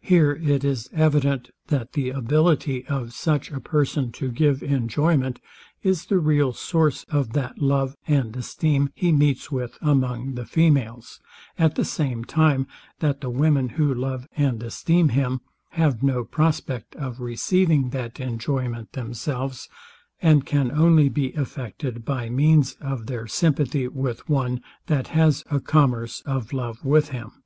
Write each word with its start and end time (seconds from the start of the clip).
Here 0.00 0.32
it 0.42 0.64
is 0.64 0.88
evident, 0.90 1.50
that 1.66 1.92
the 1.92 2.08
ability 2.08 2.86
of 2.86 3.12
such 3.12 3.50
a 3.50 3.60
person 3.60 4.10
to 4.12 4.30
give 4.30 4.62
enjoyment, 4.62 5.38
is 5.82 6.06
the 6.06 6.18
real 6.18 6.54
source 6.54 7.04
of 7.10 7.34
that 7.34 7.58
love 7.58 7.94
and 8.08 8.34
esteem 8.34 8.88
he 8.94 9.12
meets 9.12 9.50
with 9.52 9.76
among 9.82 10.32
the 10.32 10.46
females; 10.46 11.20
at 11.58 11.74
the 11.74 11.84
same 11.84 12.24
time 12.24 12.68
that 13.00 13.20
the 13.20 13.28
women, 13.28 13.68
who 13.76 13.92
love 13.92 14.26
and 14.34 14.62
esteem 14.62 15.10
him, 15.10 15.42
have 15.72 16.02
no 16.02 16.24
prospect 16.24 16.96
of 16.96 17.20
receiving 17.20 17.90
that 17.90 18.18
enjoyment 18.18 18.92
themselves, 18.92 19.68
and 20.22 20.46
can 20.46 20.72
only 20.72 21.10
be 21.10 21.34
affected 21.34 22.02
by 22.02 22.30
means 22.30 22.78
of 22.80 23.08
their 23.08 23.26
sympathy 23.26 23.86
with 23.86 24.26
one, 24.26 24.62
that 24.86 25.08
has 25.08 25.44
a 25.50 25.60
commerce 25.60 26.22
of 26.22 26.54
love 26.54 26.82
with 26.82 27.10
him. 27.10 27.42